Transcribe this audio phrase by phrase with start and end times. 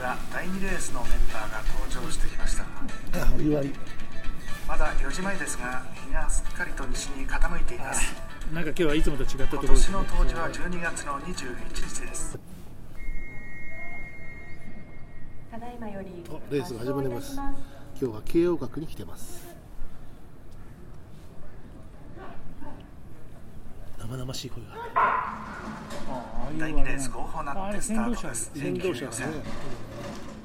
[0.00, 2.64] は第2レースのメンバーが登場してきました。
[4.66, 8.14] まだ4時前ですが日がすっかりと西に傾いています。
[8.52, 11.34] なんか今日はいつもと違ったとこ今ろです年の冬至は12月の21
[11.74, 12.38] 日です。
[15.50, 17.34] ただいまよりおレースが始まります。
[17.34, 17.54] 今
[17.98, 19.48] 日は慶応学に来てます。
[23.98, 24.70] 生々しい声が
[26.58, 28.50] 第2レース後方なってスタートです。
[28.54, 29.28] 先導車予選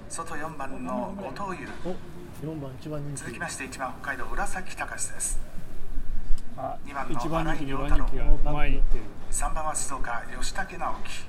[0.10, 3.20] 外4番の後藤優お4番一番人気。
[3.20, 5.40] 続きまして1番北海道浦崎隆です。
[6.58, 8.06] あ2番の一番人気2荒井亮太郎。
[8.06, 9.04] 気が前に行ってる。
[9.32, 11.24] 3番は静岡吉武直樹。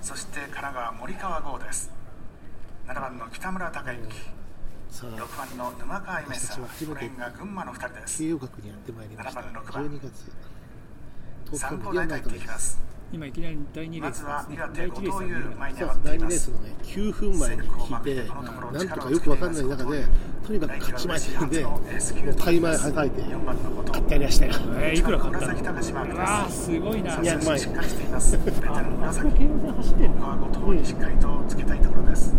[0.00, 1.90] そして神奈川森川剛です。
[2.86, 4.02] 7番の北村孝之。
[4.90, 6.62] さあ6番の沼川夢さん。
[6.62, 8.18] この辺が群馬の2人です。
[8.22, 9.40] 慶応学にやってまいりました。
[9.40, 9.84] 7番6番。
[9.88, 10.32] 12月
[11.52, 12.80] 10参日考台と入っていきます
[13.12, 14.56] 今いきなり第2レースですね。
[14.74, 15.12] 第1レー
[15.76, 16.30] スは第2います。
[16.30, 18.28] レースのね9分前に聞いて
[18.72, 20.04] なんとかよくわかんない中で
[20.44, 24.52] とにかく勝ち前ってんでもうタイマー叩いて4番の後藤買ってやりましたよ。
[24.78, 25.46] えー、いくら買ったの？
[25.46, 26.16] 紫高島です。
[26.16, 27.16] うわーすごいな。
[27.16, 28.14] 200万円。
[28.16, 28.42] あそこ
[28.98, 32.32] 紫京王線走ってるここは後藤にしっかりとつけたいところです。
[32.32, 32.38] こ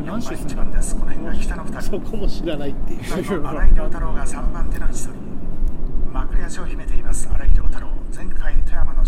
[0.00, 0.94] れ何種1です番です。
[0.94, 1.82] この辺が北の2人。
[1.82, 3.00] そこも知らないっていう。
[3.00, 5.20] 2番の新井亮太郎が3番手の位置取り。
[6.12, 7.28] まくり足を秘めています。
[7.28, 7.88] 新井亮太郎。
[8.14, 9.04] 前回富山の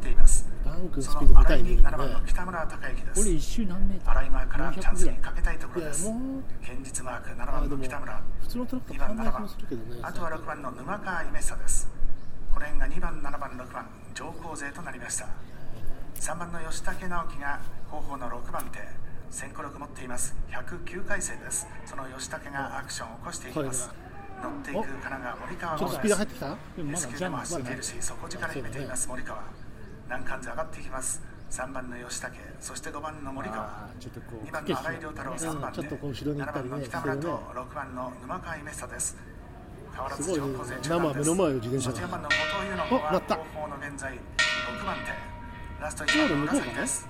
[0.00, 0.48] っています。
[0.64, 1.70] バンクのスそピード見たいね。
[1.70, 4.18] 7番の北村孝之でこれす一周何メートル。
[4.18, 6.08] 新井前からチャンスに400かけたいところです。
[6.62, 8.22] 現実マーク7あ番の北村。
[8.40, 9.48] 普通のトラック2番7と変わんない気も番。
[9.48, 10.00] するけどね。
[10.02, 11.88] あとは6番の沼川夢久です。
[12.52, 15.28] この辺が2番7番6番上皇勢となりました。
[16.16, 17.60] 3番の吉武直樹が
[17.90, 18.78] 後方の6番手。
[19.30, 20.34] 先行力持っています。
[20.50, 21.68] 109回生です。
[21.86, 23.90] その吉武がアクションを起こしていきます。
[24.42, 29.42] 乗っていく神奈川森川ちょっとスピード入ってきた？S 級でも走っているし底力秘めています森川
[30.10, 31.22] 難関図上がっていきます。
[31.52, 33.62] 3番の吉武そして5番の森川。
[33.62, 39.16] あーちょっとこう2番の新井亮太郎3番でちょっとこう後ろに行った7りね番の北村と6番の沼川夢久です。
[39.94, 44.18] 変わらず上皇勢生目の前を自転車8が番の後藤優の方は後方の現在6
[44.82, 45.14] 番手。
[45.78, 47.06] ラストちょう1番の紫です。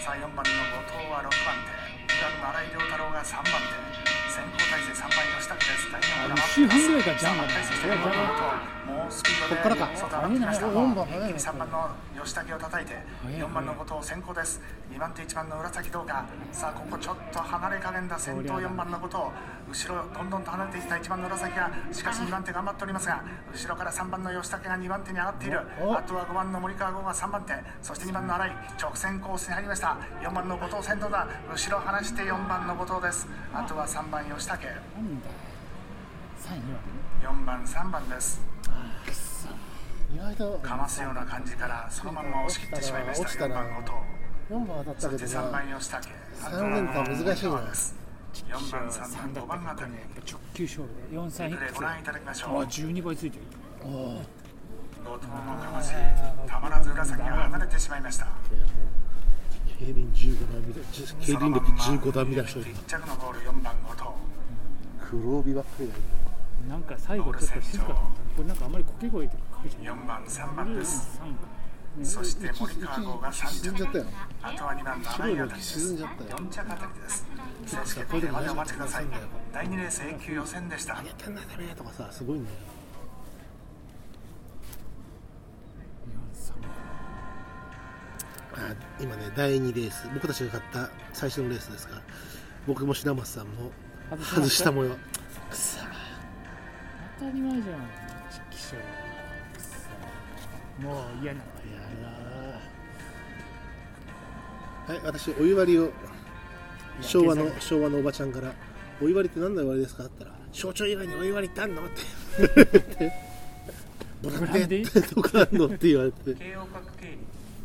[0.00, 0.48] さあ4番の後
[0.88, 1.76] 藤は6番手。
[2.08, 3.84] 2番の新井亮太郎が3番手。
[4.32, 5.92] 先行体制3番吉武です。
[5.92, 11.90] 第4番あ一周半ぐらいからジャンが体制して4番とこっからか外上がってきました早いな4番早いな一気に3番の
[12.22, 12.92] 吉武を叩いて
[13.24, 14.60] 早い4番の後藤先行です。
[14.92, 25.60] 2番手1番の浦崎どうかさあここちょっと離れ加減だ先頭4番の後藤後ろどんどんと離れていった1番の浦崎がしかし2番手頑張っておりますが後ろから3番の吉武が2番手に上がっている。
[25.80, 27.52] おあとは5番の森川剛が3番手
[27.82, 28.52] そして2番の新井。
[28.80, 29.96] 直線コースに入りました。
[30.20, 31.26] 4番の後藤先頭だ。
[31.50, 33.26] 後ろ離して4番の後藤です。
[33.52, 34.50] あとは3番吉武。
[34.50, 35.28] なんだ。
[36.44, 38.53] 3位は4番3番です
[40.62, 43.92] かますような感じからそのまんま押し切ってしまいました4落ちたな番後藤
[44.50, 46.00] 4番当たったけそして3どな番吉武
[46.34, 49.92] 三連単難しいな4番3番3だ5番あたり
[50.30, 53.44] 直球勝負で4 3リプレイご覧いただきましょうあ12倍ついてる
[53.84, 55.92] 後藤のかまし
[56.48, 58.26] たまらず浦崎が離れてしまいました
[59.78, 60.84] 競輪15段みたい
[61.20, 66.23] 競輪歴15段みたいな人いる1着のボール4番後藤黒帯ばっかりだよ
[66.68, 68.02] なんか最後ちょっと静かだった。
[68.02, 69.96] これなんかあんまり掛け声とかかけちゃう。
[69.96, 71.20] 4番3番です。
[72.00, 74.04] 3そして森川剛が3着沈んじゃったよ。
[74.42, 76.30] あとは2番の白いの新井あたりです沈んじゃったよ。
[76.38, 77.26] 4着あたりです
[77.66, 79.04] 選手こういう決定までお待ちください
[79.52, 80.94] 第2レース A 級予選でした。
[80.94, 82.56] やってんだダメとかさすごいんだよ。
[88.56, 92.02] あ今ね第2レース僕たちが勝った最初のレースですから
[92.66, 93.70] 僕も白松さんも
[94.16, 94.96] 外した模様。
[95.50, 95.80] くそ
[97.18, 97.62] 当たり前じゃん
[98.50, 98.78] ちきしょ
[100.80, 105.90] うもう嫌なのやーはい私お湯割りを
[107.00, 108.52] 昭和の昭和のおばちゃんから
[109.02, 113.12] 「お湯割りって何の湯割りですか?」って言ったら「象徴以外にお湯割りってあんの?」って
[114.22, 117.18] 「ボランテってどこあんの?」って言われて慶応各経理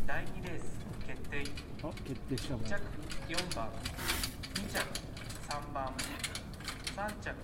[0.07, 0.63] 第2レース
[1.07, 1.44] 決定
[1.84, 2.74] あ決定したもん1着
[3.30, 3.69] 4番
[4.56, 4.78] 2着
[5.50, 5.86] 3番
[6.95, 7.36] 3着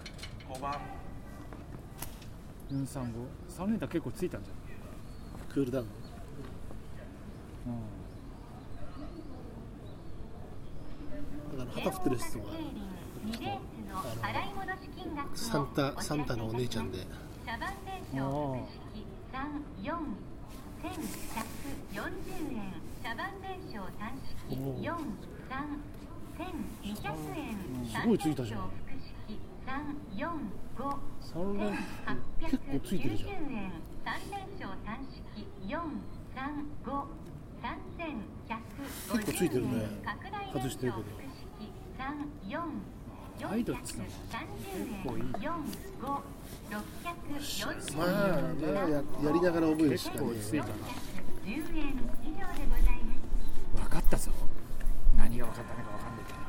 [0.49, 0.79] 5番
[2.71, 4.49] 435 3連打結構ついたんじ
[5.53, 5.85] クールダウン。
[7.67, 7.79] ゃん、うん
[11.57, 12.45] だから旗振ってる人が
[15.33, 16.99] サンタサンタのお姉ちゃんで。
[17.45, 20.17] 茶番伝承式三四
[20.81, 20.91] 千
[21.35, 21.45] 百
[21.93, 22.73] 四十円
[23.03, 24.11] 茶番伝承単
[24.49, 24.97] 式四
[25.47, 25.79] 三
[26.37, 26.47] 千
[26.83, 27.07] 二百
[27.37, 28.59] 円すごいついたじゃん。
[29.65, 30.27] 三四
[30.77, 30.83] 五
[31.21, 31.75] 3連
[32.05, 32.17] 八
[32.55, 33.71] 結百構ついてるじゃん円
[34.05, 35.79] 三連勝単式四
[36.33, 37.07] 三五
[37.61, 38.15] 三千
[38.47, 38.61] 百
[39.11, 39.71] 五十ついてるね。
[40.53, 41.05] 外してるけど
[43.49, 45.23] ワイドっつうのも結構いい
[47.97, 49.03] まあまあやや
[49.33, 53.13] りながら覚えるしかね結構ついたな10円以上でございま
[53.75, 54.31] す分かったぞ。
[55.17, 56.39] 何が分かったのか分かんないけど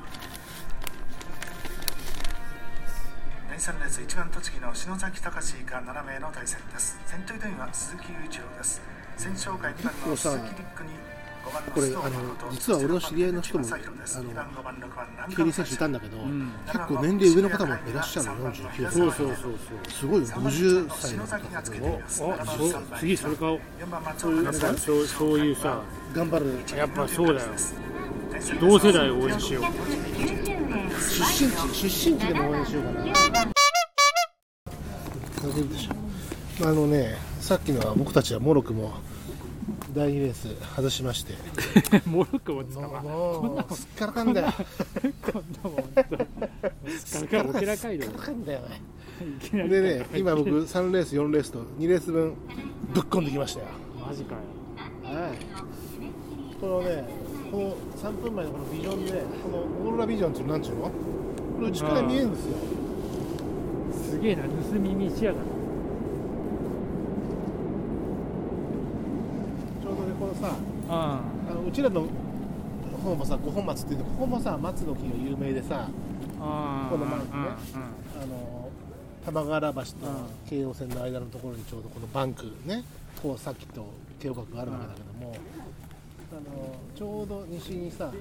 [3.56, 7.00] 第3レース1番栃木の篠崎隆以下7名の対戦です。
[7.06, 8.82] 先頭というのは鈴木雄一郎です。
[9.16, 10.90] 先勝会2番の鈴木リックに
[11.42, 16.52] 5番のこれあの誠実は俺の知り合いの人もあの2番5番6番南競輪選手いたんだけど、ん。
[16.66, 25.80] 結構年齢上の方もいらっしゃるの49歳そうそうそうすごいよ50歳の篠崎がつけていますそうあそう次それ買おう4番松やっぱそうそういうさ
[26.12, 26.76] 頑張る。
[26.76, 27.48] やっぱそうだよ。
[28.60, 29.64] 同世代を応援しよう。
[29.64, 30.45] 90円
[31.16, 33.02] 出身地出身地でも応援しようかな。
[33.02, 33.12] 大
[35.40, 38.92] 丈夫でしょあのねさっきのは僕たちはモロクも
[39.94, 41.32] 第2レース外しまして。
[42.04, 44.52] モロッコもつかまもうすっからかんだよ。
[45.32, 46.98] こんなもん。
[46.98, 48.60] すっからかんオケラ街道すっからかんだよ。
[48.60, 52.34] ねでね今僕3レース4レースと2レース分
[52.92, 53.66] ぶっ込んできましたよ。
[54.06, 54.40] マジかよ。
[55.02, 55.38] はい
[56.60, 59.12] このねこの3分前のこのビジョンで
[59.42, 60.82] このオーロラビジョンっていうのなんちゅうの？
[60.82, 60.90] こ
[61.62, 62.56] れ内から見えるんですよ。
[63.92, 64.48] すげえな盗
[64.78, 65.44] み見しやがる
[69.82, 70.56] ちょうどねこのさ
[70.88, 71.20] あ
[71.50, 71.54] あ。
[71.54, 72.06] のうちらの
[73.02, 75.88] 方もさ五本松っていうのここもさ松の木が有名でさ
[76.40, 77.28] あこの前にね。
[77.32, 77.46] うんうん
[78.22, 78.56] あの
[79.26, 79.86] 玉川原橋と
[80.48, 82.84] 京王線の間のところにちょうどこのバンクね
[83.20, 83.84] こうさっきと
[84.20, 85.34] 京郭があるわけだけども、
[86.32, 88.12] あのちょうど西にさ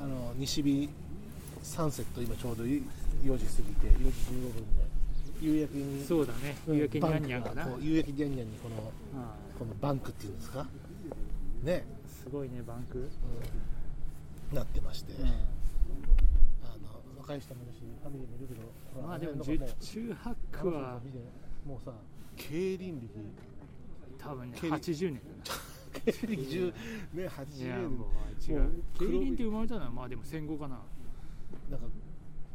[0.00, 0.88] あの西日
[1.62, 4.90] サンセット今ちょうど4時過ぎて4時15分で
[5.40, 6.56] 夕焼けにそうだね。
[6.68, 7.68] 夕焼けにゃんにゃんかな。
[7.80, 8.92] 夕焼けにゃんにゃんにこの
[9.22, 10.66] あこのバンクっていうんですか？
[11.62, 11.84] ね、
[12.22, 12.98] すごいねバンク。
[12.98, 14.56] うん。
[14.56, 15.28] なってまして、うん。
[15.28, 15.34] あの
[17.20, 21.00] 若い人もいるしファミリーもいるけどまあでもの十中八九は
[21.66, 21.92] もうさ
[22.36, 23.08] 競輪歴
[24.18, 25.20] 多分ね競輪80年
[25.92, 26.74] 競輪10
[27.14, 30.80] ねい80や年もう違う競黒輪って生まれたのはまあでも戦後かな。
[31.68, 31.86] なんか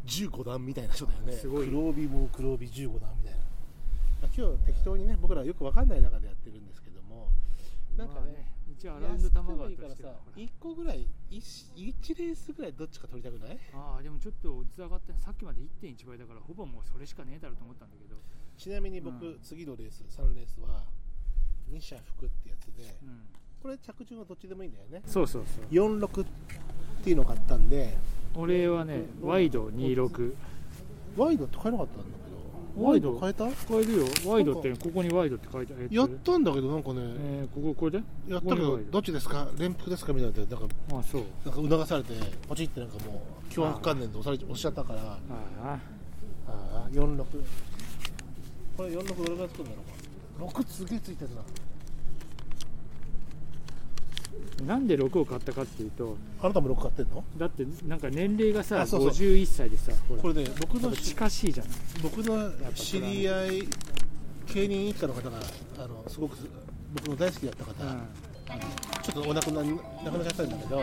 [0.06, 1.34] 15段みたいな人だよね。
[1.34, 1.68] すごい。
[1.68, 3.46] 黒帯も黒帯15段みたいな。
[4.36, 7.30] 今日適当にね僕らはよくわかんない中でやってるんですけども
[7.98, 13.60] なんかまあね一応アラウンド玉川いいからさとしてはほら1個ぐらい 1, レースぐらいどっちか取りたくない？
[13.74, 18.16] ああでもちょっとオッズ上がってさっきまで1.1倍だからほぼもうそれしかねえだろうと思ったんだけど。
[18.58, 19.40] ちなみに僕、うん。
[19.44, 20.84] 次のレース3レースは
[21.70, 23.20] 二者服ってやつでうん。
[23.62, 25.02] これ着順はどっちでもいいんだよね。
[25.06, 25.66] そうそうそう。
[25.98, 26.28] 46っ
[27.04, 27.98] ていうのを買ったんで
[28.36, 30.34] 俺はねワイド26
[31.18, 32.16] ワイドって買えなかったんだけど。
[32.78, 33.18] ワイド？
[33.18, 33.46] 変えた？
[33.46, 34.06] 買えるよ。
[34.28, 35.88] ワイドってここにワイドって書いてある。
[35.90, 38.04] やったんだけどなんかね、えー、こここれで？
[38.28, 39.48] やったけどどっちですか？
[39.58, 41.24] 連服ですかみたいななんかあそう。
[41.46, 42.14] なんか促されて
[42.50, 45.02] ポチってなんかもう脅迫観念で押され押しちゃったから。
[45.02, 45.18] あ
[45.64, 45.80] あ
[46.48, 47.26] ああ46
[48.76, 49.86] これ46どれぐらいつくんだろう？
[49.86, 50.05] か
[50.40, 51.42] 6すげえついてるな。
[54.66, 57.24] なんで6を買ったかっていうとあなたも6買ってんの？
[57.38, 59.10] だってなんか年齢がさあそうそう。
[59.12, 60.22] 51歳でさほら。
[60.22, 61.74] これね僕の近しいじゃない。
[62.02, 63.68] 僕の知り合い
[64.48, 65.38] 競輪一家の方が
[65.78, 66.38] あのすごく
[66.94, 67.74] 僕の大好きだった方、
[69.04, 70.82] ちょっとお亡くなり亡くなっちゃったんだけど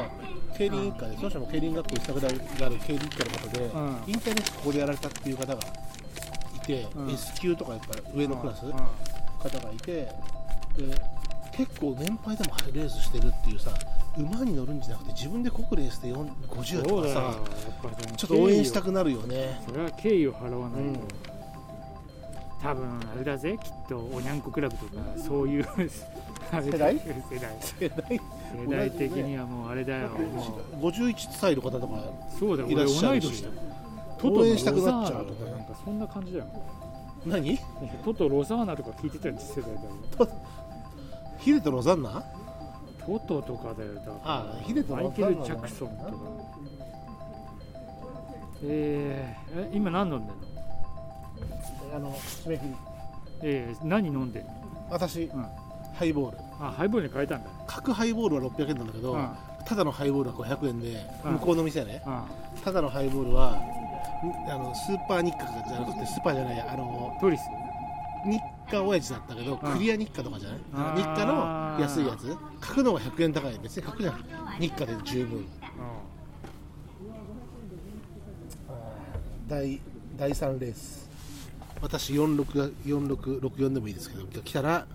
[0.59, 4.13] 競輪一家でその人も競輪学校行ったぐらいがある競輪一家の方で、うん。
[4.13, 5.63] インターネットここでやられたっていう方が
[6.57, 7.11] いて、うん。
[7.11, 8.73] S 級とかやっぱり上のクラス、うん
[9.43, 10.09] 方がいてで
[11.53, 13.71] 結構年配でもレースしてるっていうさ
[14.17, 17.37] 馬に乗るんじゃなくて自分でこぐレースで4 50とかさ
[18.17, 19.61] ちょっと応援した敬くなるよね。
[19.67, 21.09] それは敬意を払わないと、うん
[22.63, 26.95] 多分あれだぜきっとおにゃんこクラブとかそういう世代？
[26.95, 27.57] 世代。
[27.61, 28.21] 世代？
[28.55, 30.11] 世代的にはもうあれだよ。
[30.11, 32.69] も51歳の方とかうそうだよ。
[32.71, 33.25] いら俺っしゃるし。
[33.25, 33.49] 同い年だ。
[33.49, 33.55] よ
[34.23, 35.51] 応援したくなっちゃうとか。
[35.51, 36.47] なんかそんな感じだよ
[37.27, 37.59] 何？
[38.05, 38.77] トトロザーナ？
[38.77, 39.81] とか聞いてたよ世代だ
[40.25, 40.31] よ
[41.39, 42.25] ヒデとロザンナ
[43.05, 46.11] トトとかだよだからあヒデとマイロザンナケル・ジャクソンとか。
[48.65, 50.35] えー、え今何飲んでんの？
[51.97, 52.75] あの締め切り
[53.43, 54.87] えー、何飲んでんの？
[54.91, 55.47] 私、うん。
[55.95, 56.39] ハイボール。
[56.61, 57.51] あハイボールに変えたんだ。
[57.67, 59.29] 角ハイボールは600円なんだけど、うん。
[59.67, 61.33] ただのハイボールは500円で、うん。
[61.33, 62.03] 向こうの店ね。
[62.07, 62.25] あ
[62.65, 63.82] ただのハイボールはん
[64.49, 67.43] あのスーパー日課じゃなくてスーパーじゃないあのトリス？
[68.25, 69.59] 日課親父だったけど、ん。
[69.59, 70.59] クリア日課とかじゃない？
[70.97, 72.37] 日課の安いやつ。
[72.61, 74.15] 角のが100円高い別に角じゃ
[74.61, 75.45] 日課で十分。
[79.49, 79.81] 第
[80.17, 81.11] 第3レース。
[81.81, 84.87] 私46が4664でもいいですけど来たら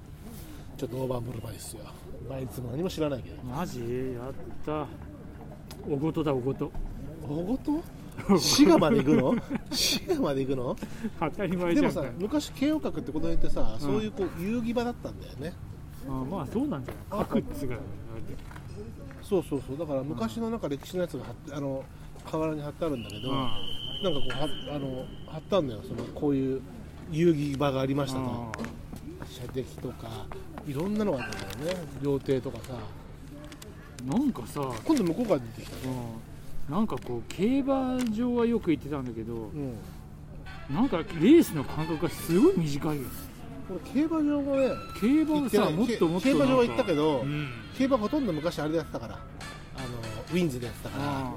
[0.78, 1.82] ちょっとオーバーブルバイですよ。
[2.30, 3.44] バイツも何も知らないけど。
[3.44, 3.82] マジ？
[3.82, 4.34] やっ
[4.66, 4.88] た。
[5.86, 6.72] おごとだおごと。
[7.28, 7.84] 大ごと？
[8.38, 9.36] 滋賀まで行くの？
[9.72, 10.76] 滋賀まで行くの？
[11.20, 12.14] 当たり前でもさじゃん。
[12.14, 15.54] か昔慶応閣ってことによってさ、そういうこう遊戯場だったんだよね。
[16.08, 17.26] あまあそうなんじゃない？
[17.26, 17.78] 各っつが
[19.22, 19.78] そうそうそう。
[19.78, 21.84] だから昔のなんか歴史のやつがあの
[22.26, 23.36] 河原に貼ってあるんだけど、うん。
[24.04, 25.82] なんかこうはあの貼ったんだよ。
[25.88, 26.62] そのこういう
[27.12, 28.52] 遊戯場がありましたと。
[29.30, 30.26] 射的とか
[30.68, 31.84] いろんなのがあったんだよね。
[32.02, 32.74] 料亭とかさ。
[34.06, 35.76] なんかさ、今度向こうから出てきた。
[35.76, 35.92] ねうん、
[36.70, 39.76] なんかこう競馬場はよく行ってたんだけどうん。
[40.74, 43.04] なんかレースの間隔がすごい短いよ
[43.94, 44.70] 競馬場もね
[45.00, 47.50] 競馬はさもっともっと競馬場は行ったけど、うん。
[47.78, 49.88] 競馬ほとんど昔あれでやってたからあの
[50.32, 51.04] ウィンズでやってたから。
[51.06, 51.34] あ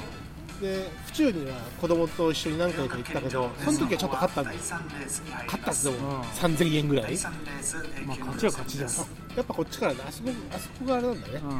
[0.61, 4.59] で府中には子供と一緒に何回か行ったけどその時はちょっと勝ったんだよ。
[4.61, 7.05] 第3レースに入り勝ったってでもうん3000円ぐらい。
[7.05, 8.91] 第3レース平均まあ勝ちは勝ちだよ
[9.37, 11.59] やっぱこっちからねあそこあそこがあれなんだね、うあの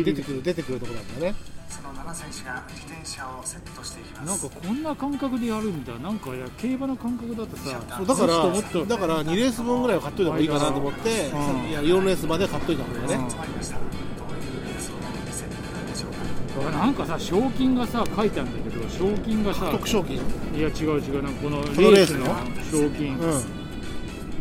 [0.00, 1.34] ん出てくる出てくるところなんだね
[1.72, 4.42] その7選手が自転車をセットしていきます。
[4.42, 6.10] なんかこんな感覚でやるんだな。
[6.10, 8.06] んかいや競馬の感覚だとさそう。
[8.06, 13.08] だからもっだから2レース分ぐらいは買っといた方がいいかなと思って、うんいや4レースまでは買っといた方がいう。
[13.08, 16.10] レースを見せてくるんでしょう。
[16.12, 21.00] かだからなんかさ賞金がさ書いてあるんだけど賞金がさ特賞金いや違う。
[21.00, 21.22] 違う。
[21.22, 23.26] なんかこのレこのレースのースの賞金、う。
[23.26, 23.62] ん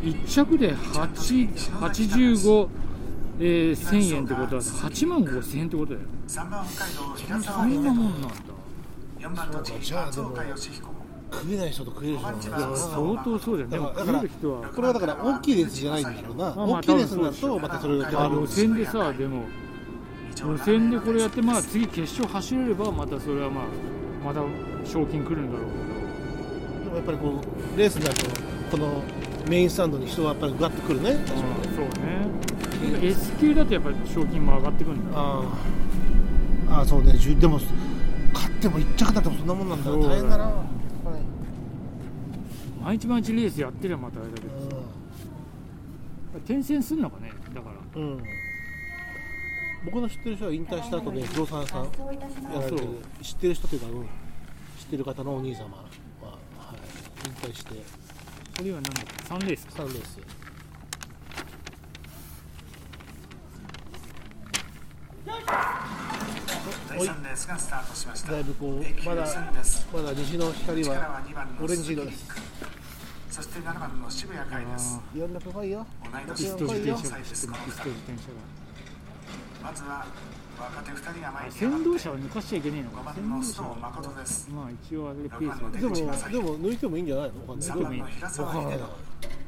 [0.02, 2.68] 1着で8 85、
[3.40, 6.08] えー、1000円ってことは8万5000円ってことだよ。
[6.28, 8.30] 3番北海道平そ沢んなもんなんだ。
[9.20, 13.70] 4番栃木じゃあでも食えない人と食える人なん相当そうだよ。
[13.70, 14.70] ねでも食える人は。
[14.70, 19.44] これはだから大きいレースじゃないんだろうな、まあまあ大きいレースになるとまたそれが変わる予選でさでも
[20.38, 23.66] 予選でこれやってまあ次決勝走れればまたそれはまあ
[24.26, 24.42] また
[24.86, 25.70] 賞金来るんだろう。
[26.84, 27.42] でもやっぱりこ
[27.76, 28.26] うレースになると
[28.72, 29.02] この
[29.48, 31.12] メインスタンドに人がやっぱりガッと来るね。
[31.26, 32.28] けど、そうね
[33.02, 35.44] S 級だとやっぱり賞金も上がってくるんだあ
[36.70, 37.14] あああそうね。
[37.14, 37.60] でも
[38.34, 39.92] 勝っても1着だってもそんなもんなんだ。
[39.92, 40.52] 大変だな。
[42.82, 44.54] 毎日毎日レースやってりゃまたあれだけど
[46.46, 47.32] 転戦すんのかね。
[47.54, 48.02] だから。
[48.02, 48.24] うん、うん、
[49.86, 51.90] 僕の知ってる人は引退した後で不動産屋さんや
[52.60, 52.88] られてる。
[53.22, 53.94] 知ってる人というか、うん、
[54.80, 55.68] 知ってる方のお兄様は、
[56.58, 56.78] はい、
[57.28, 57.76] 引退して。
[58.58, 60.20] それは何だ3レースか3レース
[65.26, 65.58] 第3レースが
[66.38, 69.26] スタートしましただいぶこう駅まだ
[69.94, 72.26] まだ西の光力はは2番のオレンジ色です
[73.30, 75.00] そして7番の渋谷海です。
[75.16, 75.88] 4楽来いよ。
[76.04, 78.30] 同いピ年スト自転車4歳ですがピスト自転車
[79.64, 80.06] まずは
[80.60, 84.50] 若手2人がが前に先導車は抜かしちゃいけねえの5か番先導車誠です。
[84.52, 87.40] まあ一応あれでペースはでもでも抜いてもいいんじゃないの？
[87.48, 88.80] わかんない3番の平わ沢秀からない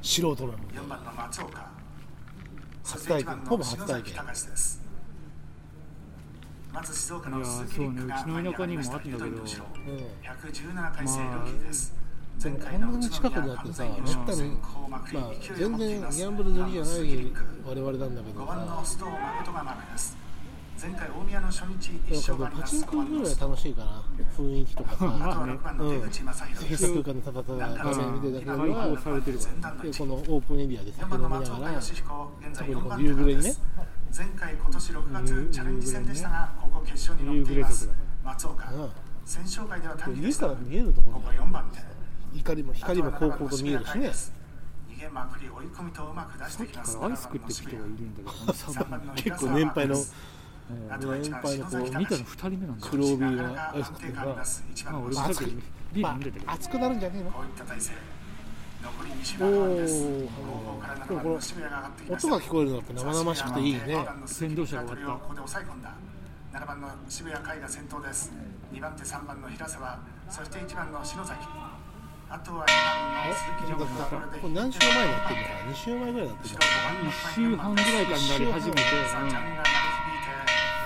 [0.01, 1.71] 素人なの4番の松岡。
[2.83, 3.45] そして1初体験。
[3.45, 4.25] ほぼ初体験。
[4.25, 4.82] です
[6.73, 9.97] まず静岡の鈴木陸がそうねうちの田舎にもあったんだけど前に上がりましたうん。
[10.33, 11.93] 117回生ルーキーです
[12.39, 12.81] でもこん。
[12.81, 14.57] なに近くにあってさめったに
[14.89, 15.01] まあ
[15.55, 17.31] 全然ギャンブル好きじゃない
[17.65, 18.15] 我々なん。
[18.15, 19.05] だけど5番のさ
[20.81, 24.03] 前回大宮の初日で一もパチンコぐらい楽しいかな
[24.37, 33.53] 雰囲気とかさまああとは6番の出口正閉弘鎖空間でただただ画面見てるだけよりはされてるか前段の1でこのオープンエリアで4酒飲みながら松岡義彦現在4特にこの番夕暮れにね
[34.15, 37.89] 前回今年6月チャレンジ戦でしたがここ決勝に乗っています。
[38.23, 38.71] 松岡。
[38.71, 38.89] うん。
[39.25, 44.11] 戦勝会では短期で家したこから見えるとこころに4番手光も光も高校と見えるしね。
[44.87, 46.99] 逃げまくり追い込みとうまく出してきます。
[47.01, 49.95] アイス食ってる人がいるんだけど3番の結構年配の
[50.91, 52.91] あとは1番年配のこう篠崎見たの隆2人目なんだよ。
[52.91, 55.45] 黒帯があります1番まあの俺もさっき
[55.91, 56.51] ビール飲んでたけど。
[56.51, 57.31] 熱くなるんじゃねえの？
[57.31, 57.93] こういった体勢
[58.83, 60.03] 残り2周の番です。
[60.03, 60.27] 後
[60.59, 62.27] 方から7でもこの番の渋谷が上がってきました。
[62.27, 63.79] 音が聞こえるのって生々しくていいね。
[64.25, 65.23] 先導車が終わった。
[65.23, 65.95] ここで抑え込んだ
[66.51, 68.33] 7番の渋谷海が先頭です。
[68.73, 69.99] 2番手3番の平沢
[70.29, 71.39] そして1番の篠崎。
[72.27, 76.67] あとは2番の鈴木亮太がここれ何週前になってるのかな？2週前ぐらいになってるのか
[77.23, 80.35] 1週半ぐらいからなり始めて、さあ、ジャンが鳴り響いて、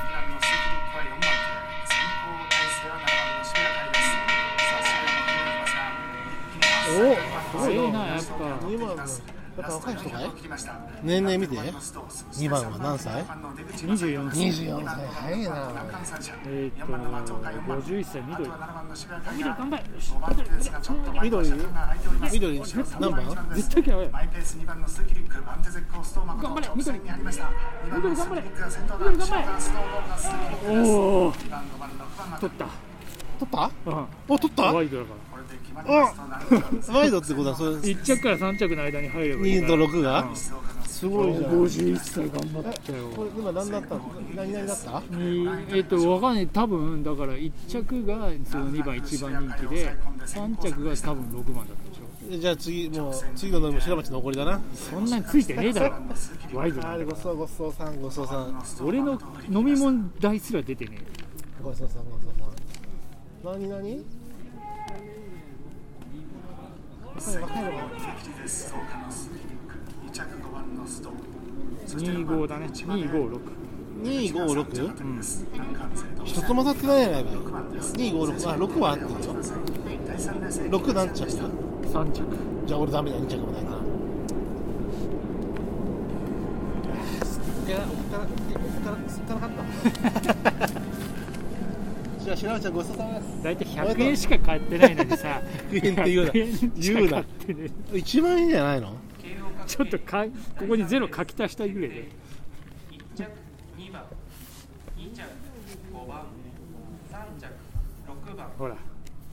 [0.05, 1.49] 2番の鈴木陸は4番手、
[1.89, 4.13] 先行体制は7番の渋谷海です。
[4.13, 5.89] さあ、渋谷も決めてきますが、
[6.27, 8.33] 一気におうん、すごいなやっぱ。
[8.65, 9.07] 2番
[9.57, 14.39] やっぱ若い人かい年年齢見て2番は何歳？24歳。
[14.51, 15.07] 24歳。
[15.07, 15.49] 早いな
[16.45, 16.87] えーっ
[17.25, 17.33] と
[17.73, 18.21] 51歳。
[18.21, 18.51] 緑
[19.33, 19.83] 緑頑張れ
[22.31, 28.43] 緑緑何番絶対嫌いマイペース2番の鈴木陸番手絶好ストーマ頑張れ緑頑張れ
[30.69, 31.33] おお
[32.39, 32.67] 取った
[33.37, 33.71] 取った？
[33.85, 34.05] うん。
[34.27, 34.63] お取った？
[34.73, 36.39] ワイドだかこれで決まりますとな
[36.91, 37.71] るワイドってことはそれ。
[37.71, 40.35] ら1着から3着の間に入ればいい2からと6が、うん。
[40.35, 41.51] すごいじゃん。
[41.51, 43.09] 51歳頑張ったよ。
[43.15, 44.01] これ今何だったの？
[44.35, 45.03] 何々だった？
[45.15, 46.47] にえっとわかんない。
[46.47, 48.15] 多分だから1着が
[48.49, 52.07] その2番1番人気で3着が多分6番だったでしょ。
[52.29, 54.59] えじゃあ次もう次の飲み白町残りだな。
[54.73, 55.95] そんなについてねえだろ。
[56.53, 58.63] ワイドなあだからごちそうごちそうさんごちそうさん。
[58.81, 59.17] 俺の
[59.49, 60.97] 飲み物代すら出てね
[61.61, 62.46] ごちそうさんごちそうさん
[63.43, 63.69] 何？
[63.69, 64.05] 何？
[67.15, 67.83] これ分かるわ
[68.23, 68.69] 敵です。
[68.69, 69.75] 創価のスリリンク
[70.07, 71.15] 2着5番のストーン。
[71.81, 72.67] え25だね。
[72.67, 73.67] 256
[74.03, 75.21] 256うん
[76.23, 79.17] 一つも当たってないやないか256あ6はあってるよ
[80.05, 82.23] 第3レース6何着だ3着
[82.67, 83.71] じゃあ俺ダメだ2着もないな
[87.25, 88.27] すっからおっからおっ
[88.83, 89.49] からすっからかっ
[90.71, 90.86] た
[92.27, 93.41] じゃあ白町ちゃんごちそうさまです。
[93.41, 95.41] 大体100円しか買ってないのにさ
[95.71, 96.31] 100円って言うな。
[96.33, 97.09] 100円しか言うな。
[97.11, 98.93] 買ってね1万円じゃないの？
[99.65, 100.29] ちょっとかい
[100.59, 102.11] ここにゼロ書き足したいぐらいで。
[102.91, 103.31] 1着
[103.77, 104.03] 2番
[104.97, 105.21] 2着
[105.93, 106.25] 5番
[107.13, 107.45] 3着
[108.29, 108.49] 6番。
[108.57, 108.75] ほら。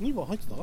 [0.01, 0.55] 2番入ってた？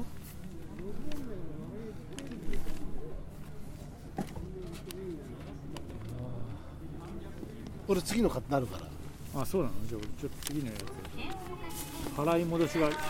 [7.90, 8.86] 俺次の買ってあるから
[9.34, 9.74] あそうなの？
[9.88, 10.84] じゃあちょっと次のやつ。
[12.18, 13.02] 払い戻しが起こ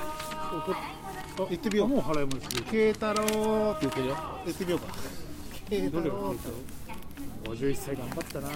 [1.44, 1.88] っ行ってみよう。
[1.88, 4.94] あもう払い戻しで慶太郎って言ってるよ行ってみようか。
[5.70, 6.36] 慶太郎
[7.46, 8.50] 51歳頑張ったな。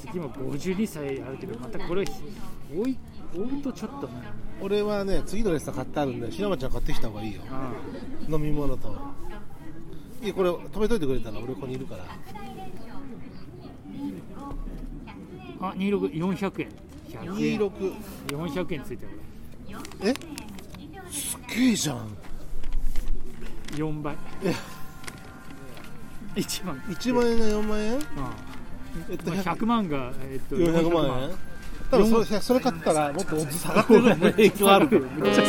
[0.00, 2.98] 次も52歳あるけどまたこれ追い
[3.34, 4.12] 追うとちょっとね。
[4.60, 7.42] 俺はね次のレッサー買ってあるんで白松ちゃん買ってきた方がいいよ。
[7.50, 7.72] あ
[8.28, 8.96] 飲み物と。
[10.22, 12.04] いいこれ止めといてくれたら俺ここにいるから
[15.60, 16.68] あ26400円。
[17.08, 17.58] 100円。
[17.58, 17.70] 26
[18.28, 19.10] 400円ついてる
[20.02, 20.14] え？
[21.10, 22.16] すっげえじゃん。
[23.72, 24.16] 4倍。
[24.42, 24.54] え
[26.34, 26.76] ？1万。
[26.88, 27.94] 1万円が4万円？
[27.94, 28.00] うん。
[29.10, 31.30] えっとまあ100万が、えっと、400万円。
[31.90, 35.44] 多分それそれ買ったらもっと下がってる影響あるめっちゃ